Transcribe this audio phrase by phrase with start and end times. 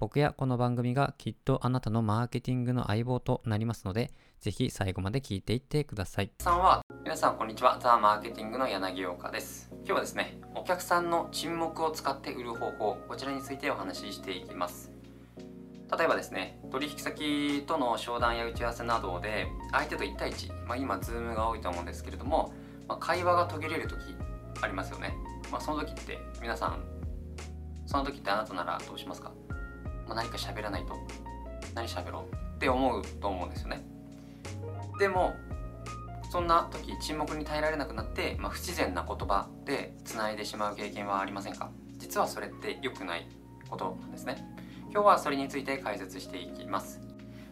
[0.00, 6.30] 僕やこの番組がきっとあなたのマーケティングの相棒となりますので、ぜひ最後まで聞いていってください。
[6.38, 7.80] さんは、皆さんこんにちは。
[7.82, 9.72] ザ・マーケティングの柳岡です。
[9.78, 14.92] 今日はですね、お客さんの沈黙を使って売る方法、こちらについてお話ししていきます。
[15.98, 22.54] 例えばですね、取引先との商談や打ち合わせなどで、相手と1対1、まあ、今、ズームが多いと思うんですけれども、
[22.86, 23.98] まあ、会話が途切れる時
[24.62, 25.16] ありますよね。
[25.50, 26.84] まあ、その時って皆さん、
[27.84, 29.32] その時ってあなたならどうしますか？
[30.08, 30.96] まあ、何か喋らないと。
[31.74, 33.84] 何喋ろうって思うと思うんですよね。
[34.98, 35.34] でも
[36.30, 41.70] そんな時沈黙に耐えられなくなって、まあ、不自然な言葉で繋いでしまう経験はありませんか？
[41.96, 43.26] 実はそれって良くない
[43.70, 44.44] ことなんですね。
[44.90, 47.00] 今日はそれについて解説していきます。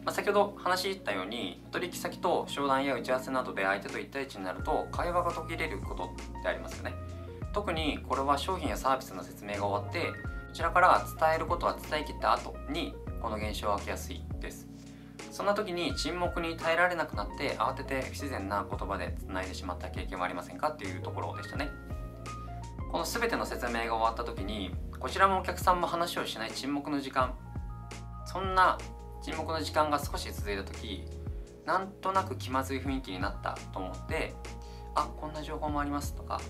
[0.04, 6.94] まあ、先ほど話したように取引先と商談や打ち合わせなどで相手と1対1になると会話が途切れることってありますよね。
[7.52, 10.12] 特にこれは商品やサービスの説明が終わって
[10.56, 14.66] ちらから伝えることは伝えきった後にこの現象は起きやすいです。
[15.30, 21.68] そんな時に沈黙に耐えられなくなって慌てて不自然な言葉で繋いでしまった経験はありませんかっていうところでしたね。
[22.90, 27.34] この全ての説明が終わった時にこちらもお客さんも話をしない沈黙の時間。
[28.24, 28.78] そんな
[29.22, 31.04] 沈黙の時間が少し続いた時
[31.66, 34.32] なんとなく気まずい雰囲気になったと思って
[34.94, 36.40] あこんな情報もありますとか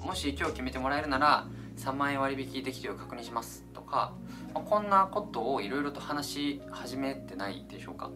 [0.00, 1.46] もし今日決めてもらえるなら
[1.80, 4.12] 3万円割引できるよう確認しますとか、
[4.52, 8.10] まあ、こんなことをいろいろと話し始めてないでしょうか。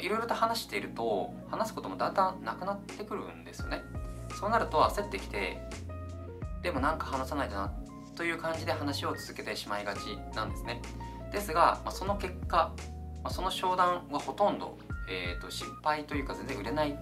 [0.00, 3.82] いろいろと話していると話すこともだんだんなくなってくるんですよね。
[4.38, 5.58] そうなると焦ってきて
[6.62, 7.72] でもなんか話さないとな
[8.14, 10.80] という感じで話を続けてしまいがちなんですね。
[11.32, 12.72] ですが、まあ、その結果、
[13.22, 16.96] まあ、その商談はほとんど、えーと失敗というか全然売れない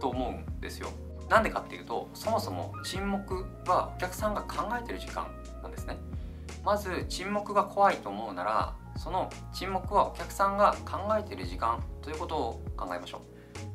[0.00, 0.90] と思うんですよ。
[1.28, 5.26] なんでかっていうとそもそも沈黙はお客さんが考えてる時間
[5.62, 5.96] なんですね。
[6.64, 13.20] まず沈黙が怖いと思うならその沈黙はお客さんが考えてる時間ということを考えましょう。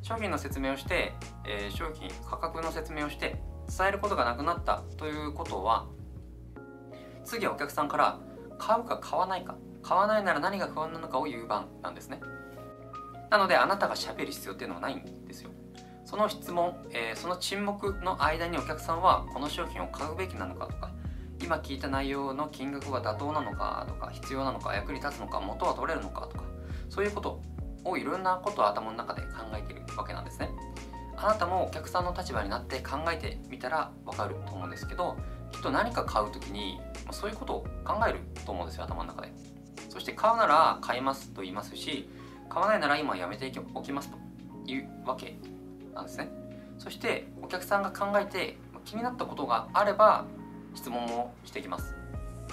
[0.01, 1.13] 商品の説明をして、
[1.45, 3.41] えー、商品価格の説明をして
[3.77, 5.85] 伝えることがなくなったということは
[7.23, 8.19] 次はお客さんから
[8.57, 12.21] 買うか買わないか買わないなら何が不安なのかを言う番なんですね。
[13.29, 15.51] なのであなたが喋る必要っていうのはないんですよ。
[16.09, 20.89] その質問、えー、その沈黙の間にお客さんはこの商品を買うべきなのかとか
[21.39, 26.45] 今聞いた内容の金額が妥当なのかとか必要なのか役に立つのか元は取れるのかとか
[26.89, 27.39] そういうこと
[27.85, 30.49] をいろんなことを頭の中で考えているわけなんですね。
[31.15, 35.15] あなたもお客さんの立場になって考えてみたらわかると思うんですけど
[35.51, 36.79] きっと何か買う時に
[37.11, 39.31] そういうことを考えると思うんですよ頭の中で。
[39.89, 42.09] そして買うなら買いますと言いますし
[42.49, 44.17] 買わないなら今やめておきますと
[44.65, 45.37] いうわけ
[45.99, 46.29] なんですね。
[46.77, 50.25] そしてお客さんが考えて気になったことがあれば
[50.73, 51.95] 質問をしていきます。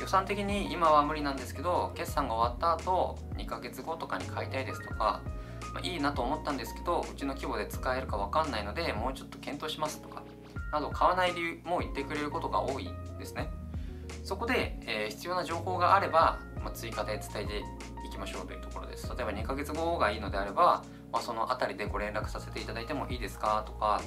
[0.01, 5.23] 予算的に今は無理なんですけど決算が終わった後2ヶ月後とかに買いたいですとか、
[5.73, 10.23] まあ、いいなと思ったんですけどうちの規模で使えるか分かんないのでもうちょっと検討しますとか
[10.71, 13.49] など買わない理由も言ってくれることが多いですね。
[14.23, 17.59] そこで、えー、必要な情報があれば、まあ、追加で伝えて
[18.07, 19.09] いきましょうというところです。
[19.09, 20.85] 例えば2ヶ月後がいいのであれば
[21.17, 24.03] まあ、その辺りでご連絡させていただいてもいいですかとか、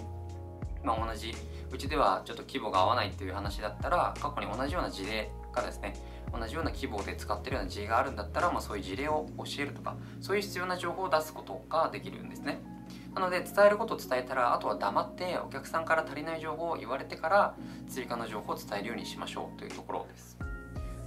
[0.84, 1.34] まあ、同じ
[1.72, 5.96] うちではちょっと規模が合わないっていう話だったら過去に同じような事例がですね
[6.32, 12.62] 同じような規模で使ってるような事例があるんだったら、まあ、そういう事例を教えるとかそういう必要な情報を出すことができるんですね。
[13.16, 17.56] なので伝えることを伝えたらあとは黙ってお客さんから足りない情報を言われてから
[17.88, 20.38] 追加の情報を伝えるようにしましょうというところです。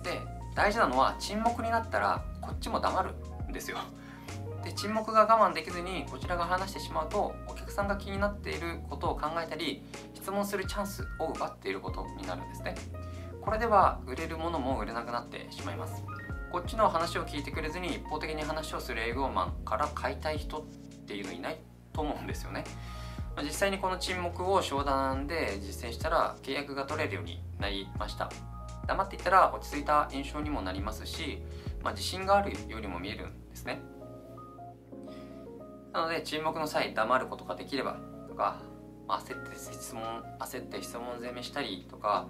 [0.02, 0.20] で
[0.56, 3.14] 大事なのは沈黙になったらこっちも黙る
[3.48, 3.78] んですよ。
[4.62, 9.82] で沈黙が我慢できずにこちらが話してしまうとお客さんが気になっていることを考えたり
[10.14, 12.74] 質問するチャンスを奪っていることになるんですね。
[13.40, 16.02] これでは売れるものも売れなくなってしまいます。
[16.52, 20.62] こっちの話を聞いてくれずに一方的に話をする営業マンから買いたい人っ
[21.06, 21.58] ていうのいない
[21.92, 22.64] と思うんですよね。
[23.42, 28.30] 実際にこの沈黙を商談で実践したら契約が取れるようになりました。
[28.86, 31.42] 黙っていたら落ち着いた印象にもなりますし、
[31.82, 33.80] まあ、自信があるようにも見えるんですね。
[35.92, 37.98] なので沈黙の際黙ることができれば
[38.28, 38.56] とか
[39.08, 40.02] 焦って質問
[40.40, 42.28] 焦って質問攻めしたりとか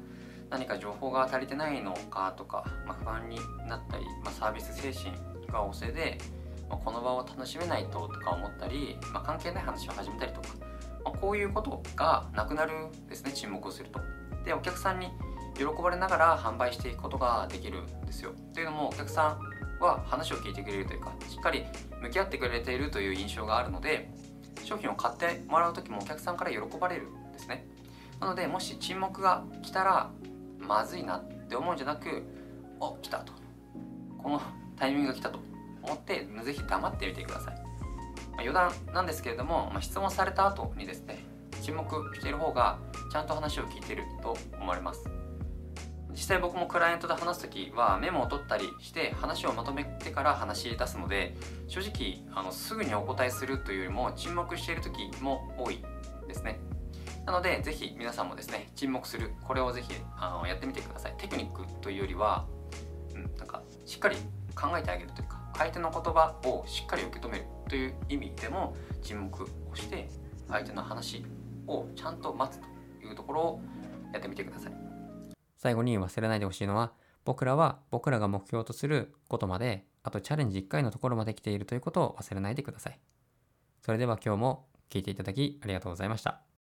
[0.51, 3.39] 何か情報が足りてないのかとか、まあ、不安に
[3.69, 5.17] なったり、まあ、サービス精神
[5.47, 6.19] が旺盛で、
[6.69, 10.49] まあ、この場を楽しめないととか思ったり、まあ、関係ない話を始めたりとか、
[11.05, 14.01] ま、こういうことがなくなるんですね沈黙をすると。
[14.45, 15.09] でお客さんに
[15.57, 18.33] 喜ばれながら販売していくことができるんですよ。
[18.53, 19.52] というのもお客さん
[19.83, 21.65] は話を聞いてくれるというかしっかり
[22.01, 24.11] 向き合ってくれているという印象があるので
[24.65, 27.67] 商品を買ってもらう時もお客さんから喜ばれるんですね。
[28.21, 30.11] なのでもし沈黙が来たら
[30.59, 32.23] まずいなって思うんじゃなく
[32.79, 33.33] お来たと。
[34.19, 34.41] この
[34.79, 35.53] タイミングが来たと。
[35.83, 41.25] 思ってぜひ黙ってみてください、まあ、余談なんですけれども、まあ、質問された後にですね
[41.61, 42.79] 沈黙している方が
[43.11, 45.22] ちゃんと話を聞いてると思われます。
[46.13, 51.35] 実際僕もクライアントで話す時はメモを取ったりして話をまとめてから話し出すので
[51.69, 55.83] 正直あのすぐにお答えするというよりも沈黙している時も多い
[56.29, 56.61] ですね。
[57.25, 59.33] なのでぜひ皆さんもですね沈黙する。
[59.43, 61.15] これをぜひあのやってみてください。
[61.19, 62.47] テクニックというよりは、
[63.15, 64.17] うん、なんかしっかり
[64.55, 70.09] 考えてあげるというか相手の言葉をしっかり受け止めるという意味でも沈黙をして
[70.49, 71.25] 相手の話
[71.67, 72.67] をちゃんと待つと
[73.07, 73.61] いうところを
[74.13, 74.92] やってみてください。
[75.63, 76.93] 最後に忘れないでほしいのは
[77.25, 82.99] 僕らは僕らが目標とすることまであとチャレンジ1回のところまで来ているということを忘れないでください。
[83.81, 86.43] それでは今日も聞いていただきありがとうございました。